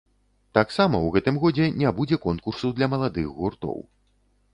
[0.57, 3.77] Таксама ў гэтым годзе не будзе конкурсу для маладых гуртоў.